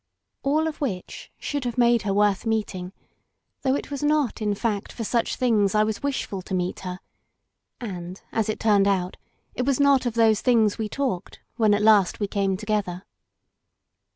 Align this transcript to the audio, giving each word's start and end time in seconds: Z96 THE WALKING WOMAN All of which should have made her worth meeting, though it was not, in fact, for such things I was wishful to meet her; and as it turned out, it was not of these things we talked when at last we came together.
Z96 0.01 0.07
THE 0.45 0.49
WALKING 0.49 0.53
WOMAN 0.55 0.63
All 0.63 0.67
of 0.69 0.81
which 0.81 1.31
should 1.37 1.63
have 1.63 1.77
made 1.77 2.01
her 2.01 2.13
worth 2.15 2.45
meeting, 2.47 2.91
though 3.61 3.75
it 3.75 3.91
was 3.91 4.01
not, 4.01 4.41
in 4.41 4.55
fact, 4.55 4.91
for 4.91 5.03
such 5.03 5.35
things 5.35 5.75
I 5.75 5.83
was 5.83 6.01
wishful 6.01 6.41
to 6.41 6.55
meet 6.55 6.79
her; 6.79 7.01
and 7.79 8.19
as 8.31 8.49
it 8.49 8.59
turned 8.59 8.87
out, 8.87 9.17
it 9.53 9.61
was 9.67 9.79
not 9.79 10.07
of 10.07 10.15
these 10.15 10.41
things 10.41 10.79
we 10.79 10.89
talked 10.89 11.39
when 11.57 11.75
at 11.75 11.83
last 11.83 12.19
we 12.19 12.25
came 12.27 12.57
together. 12.57 13.03